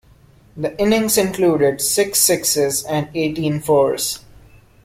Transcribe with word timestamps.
The 0.57 0.75
innings 0.81 1.15
included 1.19 1.79
six 1.79 2.17
sixes 2.17 2.83
and 2.83 3.07
eighteen 3.13 3.59
fours. 3.59 4.21